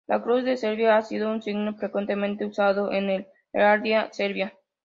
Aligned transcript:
La 0.07 0.19
cruz 0.23 0.43
de 0.43 0.57
Serbia 0.57 0.97
ha 0.97 1.03
sido 1.03 1.29
un 1.29 1.43
signo 1.43 1.75
frecuentemente 1.75 2.43
usado 2.43 2.91
en 2.91 3.05
la 3.05 3.27
heráldica 3.53 4.09
serbia. 4.11 4.51